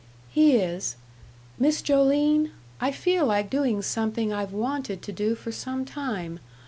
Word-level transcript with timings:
"He 0.31 0.53
is.... 0.55 0.95
Miss 1.59 1.83
Joline, 1.83 2.49
I 2.79 2.91
feel 2.91 3.23
like 3.27 3.51
doing 3.51 3.83
something 3.83 4.33
I've 4.33 4.51
wanted 4.51 5.03
to 5.03 5.11
do 5.11 5.35
for 5.35 5.51
some 5.51 5.85
time. 5.85 6.39